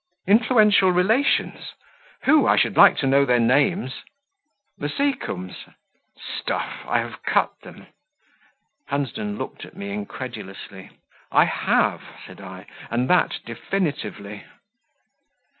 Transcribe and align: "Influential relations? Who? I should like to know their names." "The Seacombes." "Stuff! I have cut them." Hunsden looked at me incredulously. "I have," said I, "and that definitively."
"Influential 0.27 0.91
relations? 0.91 1.73
Who? 2.23 2.47
I 2.47 2.55
should 2.55 2.75
like 2.75 2.97
to 2.97 3.05
know 3.05 3.23
their 3.23 3.39
names." 3.39 4.01
"The 4.79 4.89
Seacombes." 4.89 5.65
"Stuff! 6.39 6.83
I 6.87 6.97
have 6.97 7.21
cut 7.21 7.53
them." 7.61 7.85
Hunsden 8.87 9.37
looked 9.37 9.63
at 9.63 9.77
me 9.77 9.91
incredulously. 9.91 10.89
"I 11.31 11.45
have," 11.45 12.01
said 12.25 12.41
I, 12.41 12.65
"and 12.89 13.07
that 13.11 13.41
definitively." 13.45 14.45